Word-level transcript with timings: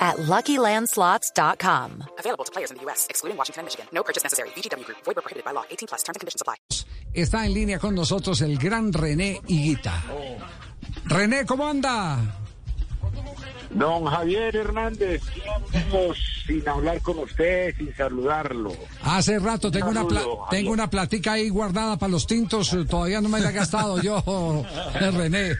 at 0.00 0.16
LuckyLandSlots.com. 0.16 2.04
Available 2.18 2.44
to 2.44 2.52
players 2.52 2.70
in 2.70 2.78
the 2.78 2.82
U.S., 2.84 3.06
excluding 3.10 3.36
Washington 3.36 3.60
and 3.60 3.66
Michigan. 3.66 3.86
No 3.92 4.02
purchase 4.02 4.22
necessary. 4.24 4.48
VGW 4.56 4.84
Group. 4.84 4.98
Void 5.04 5.16
prohibited 5.16 5.44
by 5.44 5.52
law. 5.52 5.64
18 5.70 5.88
plus. 5.88 6.02
Terms 6.02 6.16
and 6.16 6.20
conditions 6.20 6.40
apply. 6.40 6.56
Está 7.12 7.44
en 7.44 7.54
línea 7.54 7.78
con 7.78 7.94
nosotros 7.94 8.40
el 8.40 8.56
gran 8.56 8.92
René 8.92 9.40
Higuita. 9.46 10.02
René, 11.06 11.44
¿cómo 11.44 11.68
anda? 11.68 12.18
Don 13.70 14.06
Javier 14.06 14.56
Hernández, 14.56 15.22
tiempos 15.70 16.39
sin 16.50 16.68
hablar 16.68 17.00
con 17.00 17.16
usted, 17.20 17.76
sin 17.76 17.94
saludarlo. 17.94 18.72
Hace 19.04 19.38
rato 19.38 19.70
tengo 19.70 19.88
una, 19.90 20.04
pla- 20.06 20.20
Saludo, 20.20 20.34
tengo 20.34 20.46
Javier. 20.46 20.68
una 20.72 20.90
platica 20.90 21.32
ahí 21.34 21.48
guardada 21.48 21.96
para 21.96 22.10
los 22.10 22.26
tintos. 22.26 22.72
eh, 22.72 22.84
Todavía 22.84 23.20
no 23.20 23.28
me 23.28 23.38
la 23.40 23.50
he 23.50 23.52
gastado 23.52 24.00
yo, 24.02 24.20
eh, 25.00 25.10
René. 25.12 25.56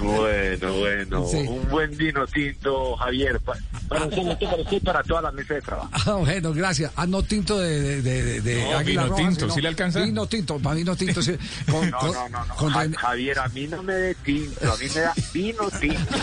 Bueno, 0.00 0.72
bueno, 0.78 1.26
Sí. 1.28 1.36
un 1.48 1.68
buen 1.70 1.96
vino 1.96 2.26
tinto, 2.26 2.96
Javier, 2.96 3.38
pa- 3.40 3.56
para 3.88 4.06
usted, 4.06 4.38
para 4.40 4.56
usted 4.62 4.82
para 4.82 5.02
toda 5.04 5.22
la 5.22 5.30
mesa 5.32 5.54
de 5.54 5.62
trabajo. 5.62 5.88
Ah, 5.92 6.14
bueno, 6.14 6.52
gracias. 6.52 6.90
Ah, 6.96 7.06
no 7.06 7.22
tinto 7.22 7.58
de, 7.58 8.02
de, 8.02 8.22
de, 8.22 8.40
de 8.40 8.62
No, 8.72 8.78
Águila 8.78 9.02
vino 9.04 9.16
Roja, 9.16 9.28
tinto, 9.28 9.40
sino 9.42 9.54
¿sí 9.54 9.60
le 9.60 9.68
alcanza? 9.68 10.00
Vino 10.00 10.26
tinto, 10.26 10.58
para 10.58 10.74
vino 10.74 10.96
tinto. 10.96 11.22
sí. 11.22 11.36
Con, 11.70 11.90
No, 11.90 11.98
con- 11.98 12.12
no, 12.12 12.28
no, 12.28 12.44
no. 12.44 12.54
con 12.56 12.70
Ja- 12.72 12.82
René- 12.84 12.96
Javier, 12.96 13.38
a 13.38 13.48
mí 13.50 13.66
no 13.68 13.82
me 13.84 13.92
dé 13.94 14.14
tinto, 14.16 14.72
a 14.72 14.76
mí 14.78 14.86
me 14.94 15.00
da 15.00 15.14
vino 15.32 15.70
tinto. 15.80 16.16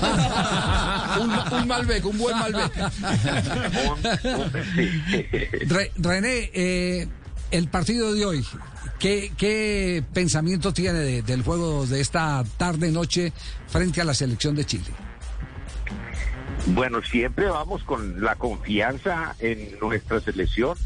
un, 1.22 1.60
un 1.62 1.68
Malbec, 1.68 2.06
un 2.06 2.18
buen 2.18 2.38
Malbec. 2.38 2.72
Un-. 2.78 4.01
Re- 5.68 5.92
René, 5.98 6.50
eh, 6.54 7.08
el 7.52 7.68
partido 7.68 8.14
de 8.14 8.26
hoy, 8.26 8.46
¿qué, 9.00 9.32
qué 9.38 10.04
pensamiento 10.14 10.74
tiene 10.74 11.00
de- 11.00 11.22
del 11.22 11.42
juego 11.44 11.86
de 11.86 12.00
esta 12.02 12.44
tarde-noche 12.58 13.34
frente 13.68 14.02
a 14.02 14.06
la 14.06 14.14
selección 14.14 14.56
de 14.56 14.66
Chile? 14.66 14.86
Bueno, 16.68 17.02
siempre 17.04 17.46
vamos 17.48 17.84
con 17.84 18.22
la 18.24 18.36
confianza 18.36 19.36
en 19.40 19.80
nuestra 19.82 20.20
selección, 20.20 20.78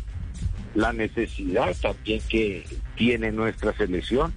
la 0.73 0.93
necesidad 0.93 1.75
también 1.81 2.21
que 2.29 2.65
tiene 2.95 3.31
nuestra 3.31 3.73
selección 3.75 4.33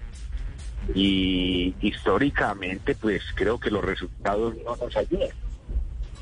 y 0.94 1.74
históricamente 1.80 2.94
pues 2.94 3.22
creo 3.34 3.58
que 3.60 3.70
los 3.70 3.84
resultados 3.84 4.54
no 4.64 4.76
nos 4.76 4.96
ayudan. 4.96 5.28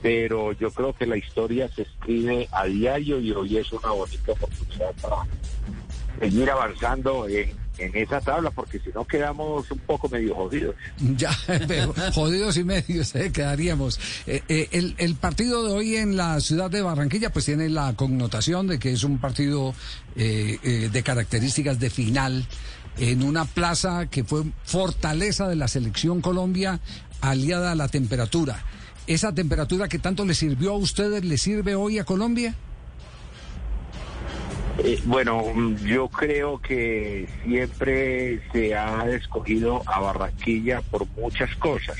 Pero 0.06 0.52
yo 0.52 0.70
creo 0.70 0.94
que 0.94 1.04
la 1.04 1.16
historia 1.16 1.68
se 1.74 1.82
escribe 1.82 2.48
a 2.52 2.66
diario 2.66 3.18
y 3.18 3.32
hoy 3.32 3.56
es 3.56 3.72
una 3.72 3.90
bonita 3.90 4.30
oportunidad 4.30 4.92
para 5.02 5.16
seguir 6.20 6.48
avanzando 6.48 7.26
en, 7.28 7.50
en 7.78 7.96
esa 7.96 8.20
tabla 8.20 8.52
porque 8.52 8.78
si 8.78 8.90
no 8.94 9.04
quedamos 9.04 9.68
un 9.68 9.78
poco 9.80 10.08
medio 10.08 10.32
jodidos. 10.36 10.76
Ya, 11.16 11.36
pero 11.66 11.92
jodidos 12.14 12.56
y 12.56 12.62
medios 12.62 13.16
eh, 13.16 13.32
quedaríamos. 13.32 13.98
Eh, 14.28 14.42
eh, 14.48 14.68
el, 14.70 14.94
el 14.98 15.16
partido 15.16 15.64
de 15.64 15.72
hoy 15.72 15.96
en 15.96 16.16
la 16.16 16.38
ciudad 16.38 16.70
de 16.70 16.82
Barranquilla 16.82 17.32
pues 17.32 17.46
tiene 17.46 17.68
la 17.68 17.92
connotación 17.94 18.68
de 18.68 18.78
que 18.78 18.92
es 18.92 19.02
un 19.02 19.18
partido 19.18 19.74
de 20.14 21.02
características 21.04 21.80
de 21.80 21.90
final 21.90 22.46
en 22.96 23.24
una 23.24 23.44
plaza 23.44 24.06
que 24.06 24.22
fue 24.22 24.44
fortaleza 24.62 25.48
de 25.48 25.56
la 25.56 25.66
selección 25.66 26.20
Colombia 26.20 26.78
aliada 27.20 27.72
a 27.72 27.74
la 27.74 27.88
temperatura. 27.88 28.62
¿Esa 29.06 29.32
temperatura 29.32 29.88
que 29.88 29.98
tanto 29.98 30.24
le 30.24 30.34
sirvió 30.34 30.72
a 30.72 30.76
ustedes 30.76 31.24
le 31.24 31.38
sirve 31.38 31.76
hoy 31.76 31.98
a 31.98 32.04
Colombia? 32.04 32.54
Eh, 34.78 35.00
bueno, 35.04 35.42
mm, 35.54 35.76
yo 35.84 36.08
creo 36.08 36.60
que 36.60 37.28
siempre 37.44 38.42
se 38.52 38.74
ha 38.74 39.08
escogido 39.10 39.82
a 39.86 40.00
Barranquilla 40.00 40.82
por 40.82 41.06
muchas 41.16 41.54
cosas. 41.56 41.96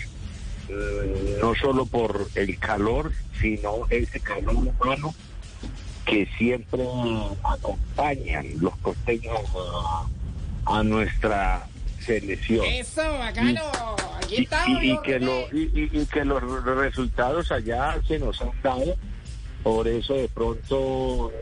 Eh, 0.69 1.39
no 1.41 1.55
solo 1.55 1.87
por 1.87 2.29
el 2.35 2.59
calor, 2.59 3.13
sino 3.41 3.87
ese 3.89 4.19
calor 4.19 4.57
humano 4.57 5.15
que 6.05 6.29
siempre 6.37 6.85
acompañan 7.45 8.47
los 8.61 8.77
costeños 8.79 9.41
a, 10.67 10.79
a 10.79 10.83
nuestra 10.83 11.69
selección. 12.05 12.65
Eso, 12.67 13.03
bacano. 13.19 13.63
Aquí 14.27 14.47
Y, 14.83 14.99
que 15.03 15.19
lo- 15.21 15.47
y- 15.53 15.91
y- 15.93 16.07
que 16.07 16.25
los 16.25 16.43
resultados 16.65 17.51
allá 17.53 17.97
se 18.07 18.19
nos 18.19 18.41
han 18.43 18.51
dado, 18.63 18.97
por 19.63 19.87
eso 19.89 20.15
de 20.15 20.29
pronto 20.29 21.33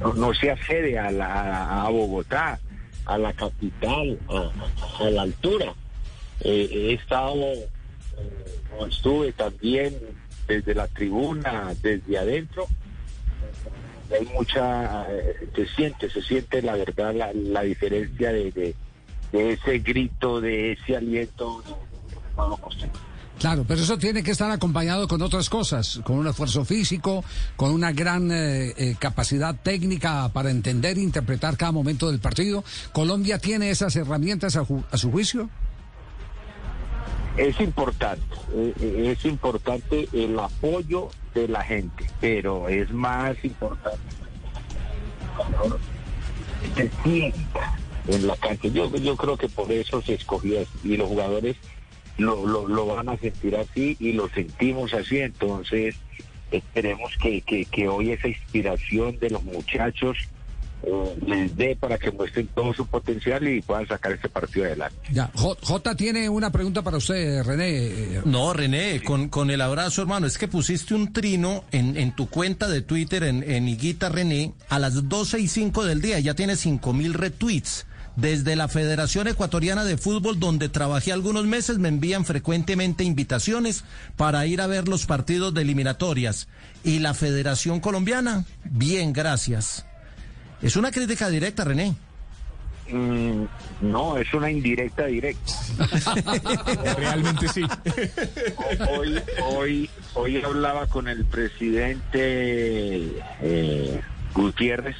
no, 0.00 0.14
no 0.14 0.34
se 0.34 0.50
accede 0.50 0.98
a, 0.98 1.10
la, 1.10 1.82
a 1.84 1.88
Bogotá, 1.90 2.58
a 3.06 3.18
la 3.18 3.32
capital, 3.32 4.18
a, 4.28 5.04
a 5.04 5.10
la 5.10 5.22
altura. 5.22 5.74
Eh, 6.40 6.68
he 6.70 6.92
estado, 6.94 7.34
eh, 7.52 7.68
estuve 8.88 9.32
también 9.32 9.96
desde 10.46 10.74
la 10.74 10.86
tribuna, 10.88 11.74
desde 11.82 12.16
adentro. 12.18 12.66
Hay 14.10 14.24
mucha, 14.34 15.06
eh, 15.10 15.48
se 15.54 15.66
siente, 15.68 16.08
se 16.08 16.22
siente 16.22 16.62
la 16.62 16.76
verdad 16.76 17.12
la, 17.14 17.30
la 17.34 17.62
diferencia 17.62 18.32
de, 18.32 18.50
de, 18.52 18.74
de 19.32 19.52
ese 19.52 19.78
grito, 19.78 20.40
de 20.40 20.72
ese 20.72 20.96
aliento. 20.96 21.62
no 22.36 22.48
lo 22.48 22.56
costeño. 22.56 22.92
Claro, 23.38 23.64
pero 23.68 23.80
eso 23.80 23.96
tiene 23.98 24.24
que 24.24 24.32
estar 24.32 24.50
acompañado 24.50 25.06
con 25.06 25.22
otras 25.22 25.48
cosas, 25.48 26.00
con 26.02 26.18
un 26.18 26.26
esfuerzo 26.26 26.64
físico, 26.64 27.22
con 27.54 27.70
una 27.70 27.92
gran 27.92 28.32
eh, 28.32 28.74
eh, 28.76 28.96
capacidad 28.98 29.54
técnica 29.54 30.28
para 30.32 30.50
entender 30.50 30.98
e 30.98 31.02
interpretar 31.02 31.56
cada 31.56 31.70
momento 31.70 32.10
del 32.10 32.18
partido. 32.18 32.64
¿Colombia 32.92 33.38
tiene 33.38 33.70
esas 33.70 33.94
herramientas 33.94 34.56
a, 34.56 34.62
ju- 34.64 34.82
a 34.90 34.96
su 34.96 35.12
juicio? 35.12 35.48
Es 37.36 37.60
importante, 37.60 38.24
eh, 38.54 39.14
es 39.16 39.24
importante 39.24 40.08
el 40.12 40.36
apoyo 40.40 41.08
de 41.32 41.46
la 41.46 41.62
gente, 41.62 42.10
pero 42.20 42.68
es 42.68 42.90
más 42.90 43.36
importante 43.44 44.00
se 46.74 46.90
sienta 47.04 47.78
en 48.08 48.26
la 48.26 48.36
cancha. 48.36 48.68
Yo, 48.68 48.94
yo 48.96 49.16
creo 49.16 49.36
que 49.36 49.48
por 49.48 49.70
eso 49.70 50.02
se 50.02 50.14
escogió 50.14 50.60
así, 50.60 50.92
y 50.92 50.96
los 50.96 51.08
jugadores 51.08 51.56
lo, 52.16 52.46
lo, 52.46 52.66
lo 52.66 52.86
van 52.86 53.08
a 53.08 53.16
sentir 53.16 53.56
así 53.56 53.96
y 54.00 54.12
lo 54.12 54.28
sentimos 54.30 54.92
así, 54.92 55.18
entonces 55.18 55.94
esperemos 56.50 57.12
que, 57.22 57.40
que, 57.42 57.64
que 57.66 57.88
hoy 57.88 58.10
esa 58.10 58.28
inspiración 58.28 59.18
de 59.18 59.30
los 59.30 59.44
muchachos 59.44 60.16
eh, 60.82 61.16
les 61.26 61.56
dé 61.56 61.76
para 61.76 61.98
que 61.98 62.10
muestren 62.10 62.46
todo 62.48 62.72
su 62.72 62.86
potencial 62.86 63.46
y 63.48 63.60
puedan 63.60 63.86
sacar 63.88 64.12
este 64.12 64.28
partido 64.28 64.64
adelante. 64.66 64.96
Ya, 65.12 65.30
J, 65.34 65.60
J 65.60 65.94
tiene 65.96 66.28
una 66.28 66.50
pregunta 66.52 66.82
para 66.82 66.98
usted, 66.98 67.42
René. 67.42 67.68
Eh, 67.86 68.22
No, 68.24 68.52
René, 68.52 69.02
con, 69.02 69.28
con 69.28 69.50
el 69.50 69.60
abrazo, 69.60 70.02
hermano. 70.02 70.26
Es 70.28 70.38
que 70.38 70.46
pusiste 70.46 70.94
un 70.94 71.12
trino 71.12 71.64
en, 71.72 71.96
en 71.96 72.12
tu 72.12 72.28
cuenta 72.28 72.68
de 72.68 72.80
Twitter, 72.82 73.24
en, 73.24 73.42
en 73.42 73.68
Higuita 73.68 74.08
René, 74.08 74.52
a 74.68 74.78
las 74.78 75.08
12 75.08 75.40
y 75.40 75.48
5 75.48 75.84
del 75.84 76.00
día. 76.00 76.20
Ya 76.20 76.34
tiene 76.34 76.54
5 76.54 76.92
mil 76.92 77.12
retweets. 77.14 77.87
Desde 78.18 78.56
la 78.56 78.66
Federación 78.66 79.28
Ecuatoriana 79.28 79.84
de 79.84 79.96
Fútbol, 79.96 80.40
donde 80.40 80.68
trabajé 80.68 81.12
algunos 81.12 81.44
meses, 81.44 81.78
me 81.78 81.86
envían 81.86 82.24
frecuentemente 82.24 83.04
invitaciones 83.04 83.84
para 84.16 84.44
ir 84.44 84.60
a 84.60 84.66
ver 84.66 84.88
los 84.88 85.06
partidos 85.06 85.54
de 85.54 85.62
eliminatorias. 85.62 86.48
Y 86.82 86.98
la 86.98 87.14
Federación 87.14 87.78
Colombiana, 87.78 88.44
bien, 88.64 89.12
gracias. 89.12 89.86
Es 90.60 90.74
una 90.74 90.90
crítica 90.90 91.28
directa, 91.28 91.62
René. 91.62 91.94
Mm, 92.90 93.44
no, 93.82 94.18
es 94.18 94.34
una 94.34 94.50
indirecta 94.50 95.06
directa. 95.06 95.52
Realmente 96.96 97.46
sí. 97.46 97.62
Hoy, 98.98 99.22
hoy, 99.44 99.90
hoy 100.14 100.42
hablaba 100.42 100.88
con 100.88 101.06
el 101.06 101.24
presidente 101.24 103.12
eh, 103.42 104.00
Gutiérrez 104.34 104.96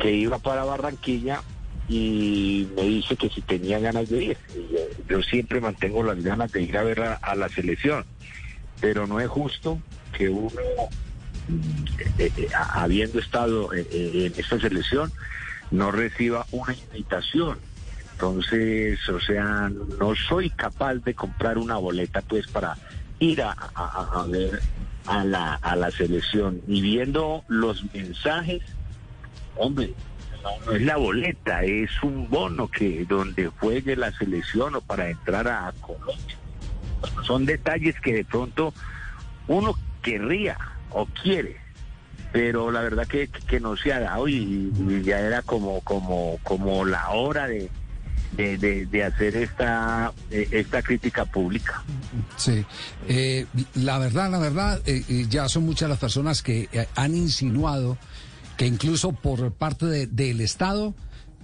que 0.00 0.10
iba 0.10 0.40
para 0.40 0.64
Barranquilla 0.64 1.40
y 1.88 2.68
me 2.76 2.82
dice 2.82 3.16
que 3.16 3.28
si 3.28 3.42
tenía 3.42 3.78
ganas 3.78 4.08
de 4.08 4.24
ir. 4.24 4.38
Yo, 5.08 5.22
siempre 5.22 5.60
mantengo 5.60 6.02
las 6.02 6.22
ganas 6.22 6.50
de 6.52 6.62
ir 6.62 6.76
a 6.78 6.82
ver 6.82 7.00
a, 7.02 7.14
a 7.14 7.34
la 7.36 7.48
selección, 7.50 8.04
pero 8.80 9.06
no 9.06 9.20
es 9.20 9.28
justo 9.28 9.80
que 10.12 10.28
uno, 10.28 10.50
mm, 11.48 11.84
eh, 12.18 12.32
eh, 12.36 12.48
habiendo 12.72 13.18
estado 13.18 13.72
eh, 13.74 13.86
en 13.92 14.34
esta 14.36 14.58
selección, 14.58 15.12
no 15.70 15.90
reciba 15.90 16.46
una 16.52 16.72
invitación. 16.74 17.58
Entonces, 18.12 18.98
o 19.08 19.20
sea, 19.20 19.70
no 19.98 20.14
soy 20.28 20.48
capaz 20.50 20.94
de 20.94 21.14
comprar 21.14 21.58
una 21.58 21.76
boleta 21.76 22.22
pues 22.22 22.46
para 22.46 22.76
ir 23.18 23.42
a- 23.42 23.50
a 23.52 24.24
ver 24.28 24.62
a 25.06 25.24
la, 25.24 25.54
a 25.54 25.76
la 25.76 25.90
selección. 25.90 26.62
Y 26.66 26.80
viendo 26.80 27.44
los 27.48 27.82
mensajes, 27.92 28.62
hombre, 29.56 29.94
no 30.66 30.72
es 30.72 30.82
la 30.82 30.96
boleta, 30.96 31.62
es 31.64 31.90
un 32.02 32.28
bono 32.28 32.68
que 32.68 33.04
donde 33.06 33.48
juegue 33.48 33.96
la 33.96 34.12
selección 34.12 34.74
o 34.74 34.80
para 34.80 35.08
entrar 35.10 35.48
a 35.48 35.72
Colombia. 35.80 36.36
Son 37.26 37.44
detalles 37.44 37.98
que 38.00 38.12
de 38.14 38.24
pronto 38.24 38.72
uno 39.48 39.74
querría 40.02 40.56
o 40.90 41.06
quiere, 41.06 41.56
pero 42.32 42.70
la 42.70 42.80
verdad 42.82 43.06
que, 43.06 43.28
que 43.28 43.60
no 43.60 43.76
se 43.76 43.92
ha 43.92 44.00
dado 44.00 44.28
y, 44.28 44.72
ya 45.04 45.20
era 45.20 45.42
como, 45.42 45.80
como, 45.80 46.38
como 46.42 46.84
la 46.84 47.10
hora 47.10 47.46
de, 47.46 47.70
de, 48.32 48.86
de- 48.86 49.04
hacer 49.04 49.36
esta, 49.36 50.12
eh, 50.30 50.48
esta 50.50 50.82
crítica 50.82 51.24
pública. 51.24 51.82
Sí, 52.36 52.64
Eh, 53.08 53.46
la 53.74 53.98
verdad, 53.98 54.30
la 54.30 54.38
verdad, 54.38 54.80
eh, 54.86 55.04
eh, 55.08 55.26
ya 55.28 55.48
son 55.48 55.64
muchas 55.64 55.88
las 55.88 55.98
personas 55.98 56.42
que 56.42 56.68
han 56.96 57.14
insinuado 57.14 57.98
que 58.56 58.66
incluso 58.66 59.12
por 59.12 59.52
parte 59.52 59.86
de- 59.86 60.06
del 60.06 60.40
Estado 60.40 60.94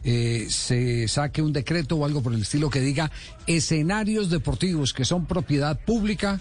eh, 0.03 0.47
se 0.49 1.09
saque 1.09 1.43
un 1.43 1.53
decreto 1.53 1.97
o 1.97 2.05
algo 2.07 2.23
por 2.23 2.33
el 2.33 2.43
estilo 2.43 2.71
que 2.71 2.81
diga 2.81 3.11
escenarios 3.47 4.31
deportivos 4.31 4.93
que 4.95 5.05
son 5.05 5.27
propiedad 5.27 5.79
pública 5.85 6.41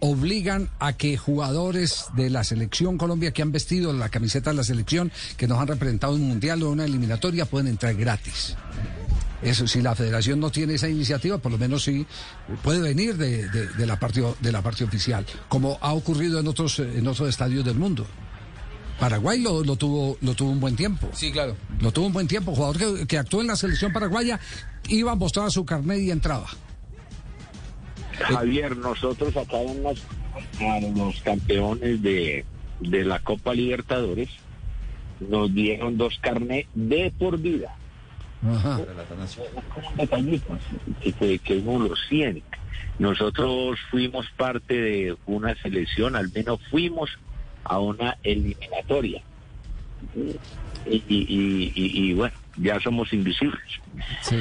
obligan 0.00 0.68
a 0.80 0.92
que 0.94 1.16
jugadores 1.16 2.06
de 2.16 2.28
la 2.28 2.42
selección 2.44 2.98
Colombia 2.98 3.30
que 3.32 3.40
han 3.40 3.52
vestido 3.52 3.92
la 3.92 4.08
camiseta 4.08 4.50
de 4.50 4.56
la 4.56 4.64
selección, 4.64 5.12
que 5.36 5.46
nos 5.46 5.58
han 5.60 5.68
representado 5.68 6.16
en 6.16 6.22
un 6.22 6.28
mundial 6.28 6.60
o 6.64 6.70
una 6.70 6.84
eliminatoria, 6.84 7.46
pueden 7.46 7.68
entrar 7.68 7.94
gratis. 7.94 8.56
Eso, 9.42 9.66
si 9.68 9.80
la 9.80 9.94
federación 9.94 10.40
no 10.40 10.50
tiene 10.50 10.74
esa 10.74 10.88
iniciativa, 10.88 11.38
por 11.38 11.52
lo 11.52 11.58
menos 11.58 11.84
sí 11.84 12.04
puede 12.62 12.80
venir 12.80 13.16
de, 13.16 13.48
de- 13.48 13.86
la 13.86 13.98
parte 13.98 14.22
de 14.40 14.52
la 14.52 14.60
parte 14.60 14.82
oficial, 14.84 15.24
como 15.48 15.78
ha 15.80 15.92
ocurrido 15.92 16.40
en 16.40 16.48
otros 16.48 16.78
en 16.80 17.06
otros 17.06 17.28
estadios 17.28 17.64
del 17.64 17.76
mundo. 17.76 18.04
Paraguay 19.02 19.40
lo, 19.42 19.64
lo 19.64 19.74
tuvo 19.74 20.16
lo 20.20 20.32
tuvo 20.34 20.52
un 20.52 20.60
buen 20.60 20.76
tiempo. 20.76 21.08
Sí, 21.12 21.32
claro. 21.32 21.56
Lo 21.80 21.90
tuvo 21.90 22.06
un 22.06 22.12
buen 22.12 22.28
tiempo. 22.28 22.54
Jugador 22.54 22.78
que, 22.78 23.04
que 23.08 23.18
actuó 23.18 23.40
en 23.40 23.48
la 23.48 23.56
selección 23.56 23.92
paraguaya 23.92 24.38
iba 24.88 25.10
a 25.10 25.14
mostrar 25.16 25.50
su 25.50 25.64
carnet 25.64 25.98
y 26.02 26.12
entraba. 26.12 26.46
Javier, 28.16 28.76
nosotros 28.76 29.36
acá 29.36 29.60
en 29.60 29.82
las- 29.82 30.02
a 30.60 30.80
los 30.96 31.20
campeones 31.22 32.00
de, 32.00 32.44
de 32.78 33.04
la 33.04 33.18
Copa 33.18 33.54
Libertadores 33.54 34.28
nos 35.18 35.52
dieron 35.52 35.96
dos 35.98 36.16
carnes 36.20 36.66
de 36.74 37.12
por 37.18 37.38
vida. 37.38 37.74
Ajá. 38.48 38.80
que, 41.18 41.38
que 41.40 41.56
uno 41.58 41.88
lo 41.88 41.96
siente. 42.08 42.44
Nosotros 43.00 43.80
fuimos 43.90 44.26
parte 44.36 44.74
de 44.80 45.16
una 45.26 45.60
selección, 45.60 46.14
al 46.14 46.30
menos 46.32 46.60
fuimos 46.70 47.10
a 47.64 47.78
una 47.78 48.16
eliminatoria. 48.22 49.22
Y, 50.86 51.02
y, 51.08 51.72
y, 51.74 52.12
bueno, 52.14 52.34
ya 52.56 52.80
somos 52.80 53.12
invisibles. 53.12 53.62
Sí, 54.22 54.36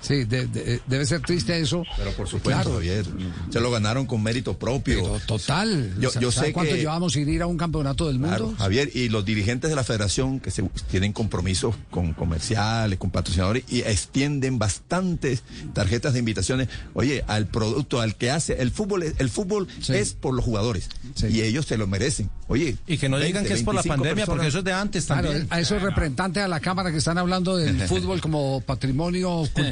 sí, 0.00 0.24
de- 0.24 0.46
de- 0.46 0.80
debe 0.86 1.04
ser 1.06 1.20
triste 1.22 1.58
eso. 1.60 1.84
Pero 1.96 2.12
por 2.12 2.26
supuesto, 2.28 2.50
Claro. 2.62 2.74
Javier, 2.74 3.04
se 3.50 3.60
lo 3.60 3.70
ganaron 3.70 4.06
con 4.06 4.22
mérito 4.22 4.58
propio. 4.58 5.02
Pero 5.02 5.20
total. 5.26 5.94
Yo- 6.00 6.10
yo 6.20 6.30
¿Sabe 6.32 6.48
sé 6.48 6.52
cuánto 6.52 6.72
que- 6.74 6.78
llevamos 6.80 7.12
sin 7.12 7.28
ir 7.28 7.42
a 7.42 7.46
un 7.46 7.56
campeonato 7.56 8.06
del 8.06 8.18
mundo? 8.18 8.28
Claro, 8.36 8.54
Javier, 8.58 8.90
y 8.94 9.08
los 9.08 9.24
dirigentes 9.24 9.70
de 9.70 9.76
la 9.76 9.84
federación 9.84 10.40
que 10.40 10.50
se, 10.50 10.62
tienen 10.90 11.12
compromisos 11.12 11.74
con 11.90 12.12
comerciales, 12.14 12.98
con 12.98 13.10
patrocinadores 13.10 13.64
y 13.68 13.80
extienden 13.80 14.58
bastantes 14.58 15.42
tarjetas 15.74 16.12
de 16.12 16.18
invitaciones, 16.20 16.68
oye, 16.94 17.24
al 17.26 17.46
producto, 17.46 18.00
al 18.00 18.16
que 18.16 18.30
hace 18.30 18.60
el 18.60 18.70
fútbol, 18.70 19.02
es- 19.02 19.14
el 19.18 19.28
fútbol 19.30 19.66
Sí. 19.80 19.94
es 19.94 20.14
por 20.14 20.34
los 20.34 20.44
jugadores 20.44 20.88
Sí. 21.14 21.26
y 21.28 21.40
ellos 21.42 21.66
se 21.66 21.76
lo 21.76 21.86
merecen. 21.86 22.30
Oye, 22.48 22.76
Y 22.86 22.98
que 22.98 23.08
no 23.08 23.16
20, 23.16 23.26
digan 23.28 23.44
que 23.46 23.54
es 23.54 23.62
por 23.62 23.74
la 23.74 23.82
25 23.82 24.02
pandemia, 24.02 24.26
porque 24.26 24.46
eso 24.48 24.58
es 24.58 24.64
de 24.64 24.72
antes 24.72 25.06
Claro, 25.06 25.28
también. 25.28 25.46
a 25.50 25.60
esos 25.60 25.80
representantes 25.82 26.42
a 26.42 26.48
la 26.48 26.58
Cámara 26.60 26.90
que 26.90 26.98
están 26.98 27.16
hablando 27.18 27.56
del 27.56 27.76
fútbol 27.88 28.20
como 28.20 28.60
patrimonio 28.62 29.44
cultural, 29.52 29.69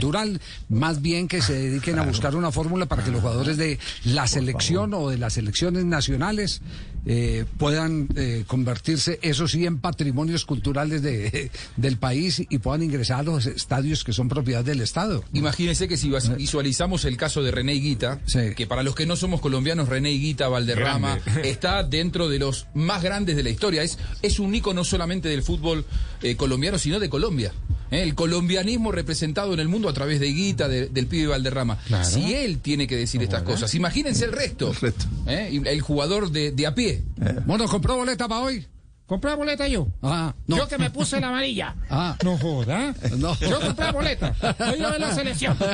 más 0.69 1.03
bien 1.03 1.29
que 1.29 1.43
se 1.43 1.53
dediquen 1.55 1.99
a 1.99 2.03
buscar 2.03 2.35
una 2.37 2.51
fórmula 2.51 2.87
para 2.87 3.05
que 3.05 3.11
los 3.11 3.21
jugadores 3.21 3.57
de 3.57 3.79
la 4.05 4.27
selección 4.27 4.95
o 4.95 5.11
de 5.11 5.19
las 5.19 5.35
selecciones 5.35 5.85
nacionales 5.85 6.61
eh, 7.07 7.45
puedan 7.59 8.09
eh, 8.17 8.45
convertirse, 8.47 9.19
eso 9.23 9.47
sí, 9.49 9.65
en 9.67 9.79
patrimonios 9.79 10.45
culturales 10.45 11.03
de, 11.03 11.51
del 11.77 11.97
país 11.97 12.43
y 12.49 12.59
puedan 12.59 12.83
ingresar 12.83 13.21
a 13.21 13.23
los 13.25 13.47
estadios 13.47 14.05
que 14.05 14.13
son 14.13 14.29
propiedad 14.29 14.65
del 14.65 14.81
Estado. 14.81 15.25
Imagínense 15.33 15.89
que 15.89 15.97
si 15.97 16.11
vas- 16.11 16.35
visualizamos 16.37 17.05
el 17.05 17.17
caso 17.17 17.43
de 17.43 17.51
René 17.51 17.75
Higuita, 17.75 18.21
Sí. 18.27 18.55
que 18.57 18.67
para 18.67 18.83
los 18.83 18.95
que 18.95 19.07
no 19.07 19.17
somos 19.17 19.41
colombianos, 19.41 19.89
René 19.89 20.13
Higuita 20.13 20.49
Valderrama 20.49 21.19
está 21.45 21.83
dentro 21.83 22.29
de 22.29 22.39
los 22.39 22.67
más 22.75 23.03
grandes 23.03 23.37
de 23.37 23.43
la 23.43 23.51
historia. 23.51 23.83
Es, 23.83 23.99
es 24.23 24.39
un 24.39 24.55
ícono 24.55 24.79
no 24.79 24.85
solamente 24.85 25.29
del 25.29 25.43
fútbol 25.43 25.85
eh, 26.23 26.37
colombiano, 26.37 26.79
sino 26.79 27.01
de 27.01 27.09
Colombia. 27.09 27.53
¿Eh? 27.91 28.03
El 28.03 28.15
colombianismo 28.15 28.93
representado 28.93 29.55
en 29.55 29.61
el 29.61 29.69
mundo 29.69 29.89
a 29.89 29.93
través 29.93 30.21
de 30.21 30.29
Higuita, 30.29 30.69
de- 30.69 30.87
del 30.89 31.07
pibe 31.07 31.29
Valderrama. 31.29 31.79
Claro. 31.87 32.05
Si 32.05 32.35
él 32.35 32.59
tiene 32.61 32.87
que 32.87 32.97
decir 32.97 33.23
estas 33.23 33.43
cosas, 33.43 33.75
imagínense 33.75 34.25
el 34.25 34.33
resto. 34.33 34.71
El 34.71 34.77
resto. 34.77 35.05
¿eh? 35.27 35.61
El 35.65 35.81
jugador 35.81 36.31
de, 36.31 36.53
de 36.53 36.67
a 36.67 36.75
pie. 36.75 37.03
Bueno, 37.47 37.67
¿compró 37.67 37.97
boleta 37.97 38.29
para 38.29 38.43
hoy? 38.43 38.67
Compré 39.07 39.35
boleta 39.35 39.67
yo. 39.67 39.89
Ah, 40.03 40.35
no. 40.47 40.59
Yo 40.59 40.69
que 40.69 40.77
me 40.77 40.91
puse 40.91 41.19
la 41.19 41.29
amarilla. 41.29 41.75
Ah. 41.89 42.15
No 42.23 42.37
joda. 42.37 42.95
No. 43.17 43.35
Yo 43.41 43.59
compré 43.59 43.91
boleta. 43.91 44.35
Yo 44.59 44.77
iba 44.77 44.89
a 44.89 44.93
ver 44.93 45.01
la 45.01 45.15
selección. 45.15 45.57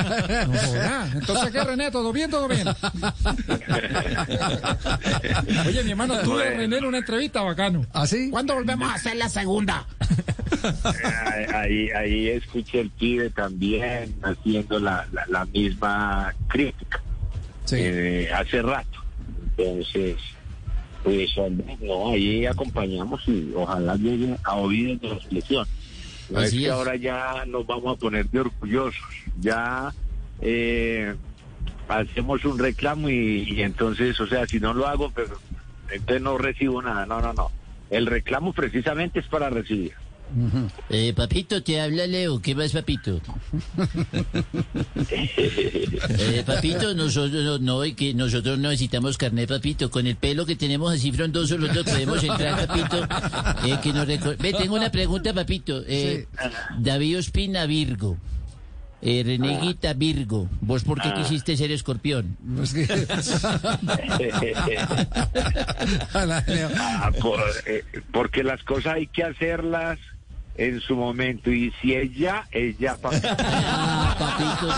No 0.47 0.57
joda. 0.57 1.11
Entonces, 1.13 1.51
¿qué, 1.51 1.63
René? 1.65 1.91
¿Todo 1.91 2.13
bien? 2.13 2.31
¿Todo 2.31 2.47
bien? 2.47 2.65
Oye, 5.67 5.83
mi 5.83 5.91
hermano, 5.91 6.17
tuve 6.19 6.47
a 6.47 6.51
René 6.51 6.77
en 6.77 6.85
una 6.85 6.99
entrevista 6.99 7.41
bacano. 7.41 7.85
¿Ah, 7.93 8.07
sí? 8.07 8.29
¿Cuándo 8.29 8.53
volvemos 8.53 8.89
a 8.89 8.93
hacer 8.95 9.17
la 9.17 9.27
segunda? 9.27 9.85
Ahí, 11.53 11.89
ahí, 11.91 12.27
escuché 12.29 12.81
el 12.81 12.89
pibe 12.89 13.29
también 13.29 14.15
haciendo 14.23 14.79
la, 14.79 15.07
la, 15.11 15.25
la 15.27 15.45
misma 15.45 16.33
crítica 16.47 17.01
Sí. 17.65 17.77
eh, 17.79 18.29
hace 18.33 18.61
rato. 18.61 18.99
Entonces, 19.57 20.17
pues 21.03 21.31
no, 21.81 22.11
ahí 22.11 22.45
acompañamos 22.45 23.21
y 23.27 23.51
ojalá 23.55 23.95
llegue 23.95 24.35
a 24.43 24.55
oídos 24.55 25.01
de 25.01 25.09
la 25.09 25.19
selección. 25.21 25.67
No 26.29 26.39
es 26.41 26.47
Así 26.47 26.59
que 26.59 26.65
es. 26.65 26.71
ahora 26.71 26.95
ya 26.95 27.43
nos 27.47 27.65
vamos 27.65 27.95
a 27.95 27.99
poner 27.99 28.27
de 28.29 28.39
orgullosos, 28.39 29.01
ya 29.39 29.93
eh, 30.41 31.15
hacemos 31.87 32.43
un 32.45 32.57
reclamo 32.59 33.09
y, 33.09 33.43
y 33.47 33.61
entonces, 33.61 34.19
o 34.19 34.27
sea, 34.27 34.45
si 34.47 34.59
no 34.59 34.73
lo 34.73 34.87
hago, 34.87 35.11
pero 35.11 35.37
entonces 35.91 36.21
no 36.21 36.37
recibo 36.37 36.81
nada, 36.81 37.05
no, 37.05 37.21
no, 37.21 37.33
no. 37.33 37.51
El 37.91 38.07
reclamo 38.07 38.53
precisamente 38.53 39.19
es 39.19 39.27
para 39.27 39.49
recibir. 39.51 39.93
Eh, 40.89 41.13
papito, 41.15 41.61
te 41.63 41.79
habla 41.79 42.07
Leo. 42.07 42.41
¿Qué 42.41 42.55
más, 42.55 42.71
papito? 42.71 43.21
Eh, 46.17 46.43
papito, 46.45 46.93
nosotros 46.93 47.43
no, 47.43 47.57
no, 47.59 47.85
y 47.85 47.93
que 47.93 48.13
nosotros 48.13 48.57
no 48.57 48.69
necesitamos 48.69 49.17
carnet, 49.17 49.49
papito. 49.49 49.89
Con 49.89 50.07
el 50.07 50.15
pelo 50.15 50.45
que 50.45 50.55
tenemos 50.55 50.93
así 50.93 51.11
frondoso, 51.11 51.57
los 51.57 51.73
dos 51.73 51.83
podemos 51.85 52.23
entrar, 52.23 52.67
papito. 52.67 53.07
Eh, 53.65 53.77
que 53.81 53.93
nos 53.93 54.05
Ve, 54.07 54.53
tengo 54.53 54.75
una 54.75 54.89
pregunta, 54.91 55.33
papito. 55.33 55.83
Eh, 55.87 56.27
David 56.79 57.19
Ospina, 57.19 57.65
Virgo. 57.65 58.17
Eh, 59.01 59.23
Reneguita, 59.25 59.93
Virgo. 59.93 60.49
¿Vos 60.61 60.83
por 60.83 60.99
qué 61.01 61.13
quisiste 61.13 61.55
ser 61.57 61.71
escorpión? 61.71 62.37
Que-. 62.73 62.87
Ah, 66.13 67.11
por- 67.21 67.39
eh, 67.67 67.83
porque 68.11 68.43
las 68.43 68.63
cosas 68.63 68.95
hay 68.95 69.07
que 69.07 69.23
hacerlas 69.23 69.99
en 70.57 70.79
su 70.81 70.95
momento 70.95 71.51
y 71.51 71.71
si 71.81 71.93
es 71.93 72.13
ya, 72.15 72.47
es 72.51 72.77
ya. 72.77 72.95
papá. 72.95 73.19
Ah, 73.37 74.15
papito. 74.17 74.73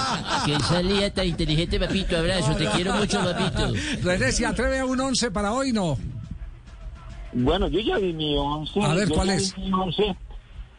Qué 0.45 0.63
salida 0.63 1.09
tan 1.11 1.27
inteligente, 1.27 1.79
papito. 1.79 2.17
Abrazo. 2.17 2.55
Te 2.55 2.65
quiero 2.67 2.93
mucho, 2.95 3.19
papito. 3.23 3.73
René, 4.03 4.31
¿se 4.31 4.45
atreve 4.45 4.79
a 4.79 4.85
un 4.85 4.99
11 4.99 5.31
para 5.31 5.53
hoy? 5.53 5.71
No. 5.71 5.97
Bueno, 7.33 7.67
yo 7.67 7.79
ya 7.79 7.97
vi 7.97 8.13
mi 8.13 8.35
once. 8.37 8.81
A 8.81 8.93
ver, 8.93 9.07
yo 9.09 9.15
¿cuál 9.15 9.29
es? 9.29 9.57
mi 9.57 9.71
once. 9.71 10.15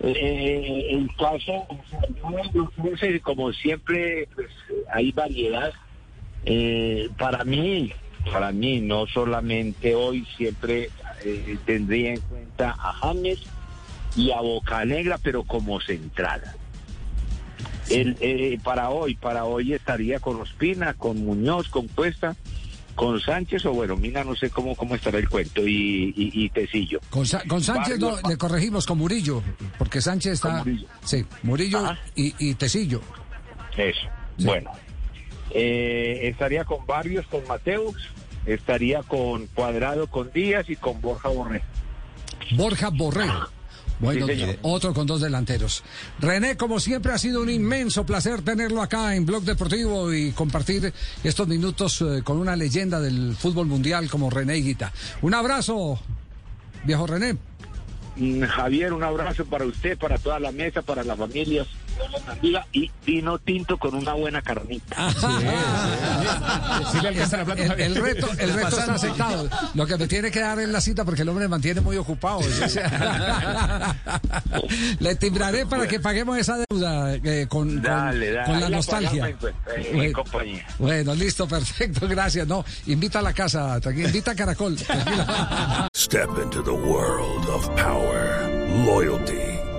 Eh, 0.00 0.87
el 0.90 1.09
caso, 1.17 1.52
o 1.69 1.81
sea, 1.90 2.00
yo 2.09 2.61
los 2.61 2.69
once, 2.78 3.21
como 3.21 3.52
siempre, 3.52 4.28
pues, 4.35 4.49
hay 4.93 5.12
variedad. 5.12 5.73
Eh, 6.45 7.09
para 7.19 7.45
mí, 7.45 7.93
para 8.33 8.52
mí, 8.52 8.81
no 8.81 9.07
solamente 9.07 9.95
hoy, 9.95 10.26
siempre 10.37 10.90
eh, 11.25 11.59
tendría 11.67 12.14
en 12.14 12.21
cuenta 12.21 12.71
a 12.78 12.93
James 12.95 13.40
y 14.19 14.31
a 14.33 14.41
Bocanegra, 14.41 15.19
pero 15.23 15.45
como 15.45 15.81
central. 15.81 16.43
El, 17.89 18.17
eh, 18.21 18.59
para 18.63 18.91
hoy, 18.91 19.15
para 19.15 19.45
hoy 19.45 19.73
estaría 19.73 20.21
con 20.21 20.41
Ospina, 20.41 20.93
con 20.95 21.25
Muñoz, 21.25 21.69
con 21.71 21.89
Cuesta, 21.89 22.37
con 22.95 23.19
Sánchez 23.21 23.65
o 23.65 23.73
bueno, 23.73 23.97
Mina 23.97 24.25
no 24.25 24.35
sé 24.35 24.51
cómo 24.51 24.75
cómo 24.77 24.95
estará 24.97 25.19
el 25.19 25.29
cuento 25.29 25.67
y, 25.67 26.13
y, 26.17 26.45
y 26.45 26.51
Tecillo. 26.51 27.01
Con, 27.11 27.25
Sa- 27.27 27.43
con 27.49 27.63
Sánchez 27.63 27.99
no, 27.99 28.17
le 28.29 28.37
corregimos 28.37 28.85
con 28.87 28.99
Murillo, 28.99 29.43
porque 29.79 30.01
Sánchez 30.03 30.33
está. 30.35 30.59
Murillo. 30.59 30.87
Sí, 31.05 31.25
Murillo 31.45 31.79
Ajá. 31.79 31.99
y, 32.15 32.35
y 32.39 32.55
Tecillo. 32.55 33.01
Eso. 33.77 34.01
Sí. 34.37 34.45
Bueno, 34.45 34.71
Eh, 35.51 36.29
estaría 36.29 36.65
con 36.65 36.85
Barrios, 36.85 37.27
con 37.29 37.47
Mateus, 37.47 37.97
estaría 38.45 39.03
con 39.03 39.47
Cuadrado, 39.47 40.07
con 40.09 40.31
Díaz 40.31 40.69
y 40.69 40.77
con 40.77 41.01
Borja 41.01 41.29
Borré. 41.31 41.63
Borja 42.55 42.91
Borré. 42.91 43.29
Bueno, 44.00 44.26
Sí, 44.26 44.45
otro 44.62 44.95
con 44.95 45.07
dos 45.07 45.21
delanteros. 45.21 45.83
René, 46.21 46.57
como 46.57 46.78
siempre, 46.78 47.12
ha 47.12 47.19
sido 47.19 47.43
un 47.43 47.50
inmenso 47.50 48.07
placer 48.07 48.43
tenerlo 48.43 48.81
acá 48.83 49.17
en 49.17 49.26
Blog 49.26 49.43
Deportivo 49.43 50.12
y 50.12 50.33
compartir 50.33 50.93
estos 51.25 51.49
minutos 51.49 52.00
eh, 52.02 52.23
con 52.23 52.38
una 52.38 52.55
leyenda 52.55 53.00
del 53.00 53.35
fútbol 53.37 53.67
mundial 53.67 54.09
como 54.09 54.31
René 54.31 54.59
Higuita. 54.59 54.93
Un 55.23 55.35
abrazo, 55.35 55.99
viejo 56.85 57.07
René. 57.07 57.37
Mm, 58.17 58.43
Javier, 58.43 58.93
un 58.93 59.02
abrazo 59.02 59.45
para 59.45 59.64
usted, 59.64 59.97
para 59.99 60.19
toda 60.19 60.38
la 60.38 60.52
mesa, 60.52 60.83
para 60.83 61.02
las 61.05 61.19
familias. 61.19 61.67
Y 62.73 62.90
vino 63.05 63.38
tinto 63.38 63.78
con 63.78 63.95
una 63.95 64.12
buena 64.14 64.40
carnita. 64.43 65.11
Sí 66.93 67.00
le 67.02 67.09
alcanza 67.09 67.37
la 67.38 67.45
plata, 67.45 67.62
El, 67.75 67.95
reto, 67.97 68.28
el 68.38 68.52
reto 68.52 68.78
está 68.78 68.95
aceptado. 68.95 69.49
Lo 69.75 69.87
que 69.87 69.97
me 69.97 70.07
tiene 70.07 70.31
que 70.31 70.40
dar 70.40 70.59
es 70.61 70.69
la 70.69 70.81
cita 70.81 71.05
porque 71.05 71.23
el 71.23 71.28
hombre 71.28 71.45
me 71.45 71.49
mantiene 71.49 71.81
muy 71.81 71.97
ocupado. 71.97 72.40
Le 75.00 75.14
timbraré 75.17 75.67
para 75.67 75.87
que 75.87 76.00
paguemos 76.00 76.38
esa 76.38 76.57
deuda 76.69 77.14
eh, 77.14 77.47
con, 77.49 77.69
con- 77.69 77.83
Dale, 77.83 78.33
dale. 78.33 78.47
con 78.47 78.61
la 78.61 78.69
nostalgia. 78.69 79.28
en- 79.28 79.37
en- 79.76 79.87
en 79.87 79.97
Bueno. 79.97 80.12
compañía. 80.23 80.67
Bueno, 80.78 81.14
listo, 81.14 81.47
perfecto, 81.49 82.07
gracias. 82.09 82.47
No, 82.47 82.64
invita 82.87 83.19
a 83.19 83.23
la 83.23 83.33
casa, 83.33 83.81
invita 83.87 84.33
a 84.33 84.35
Caracol. 84.35 84.76
Step 85.95 86.28
into 86.43 86.62
the 86.62 86.71
world 86.71 87.49
of 87.49 87.69
power, 87.81 88.49
loyalty, 88.85 89.48